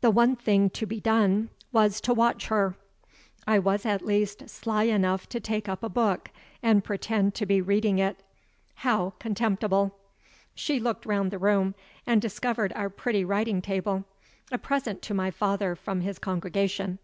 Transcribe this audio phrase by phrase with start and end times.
[0.00, 2.74] The one thing to be done was to watch her.
[3.46, 6.32] I was at least sly enough to take up a book,
[6.64, 8.24] and pretend to be reading it.
[8.74, 9.96] How contemptible!
[10.56, 11.76] She looked round the room,
[12.08, 14.04] and discovered our pretty writing table;
[14.50, 16.98] a present to my father from his congregation.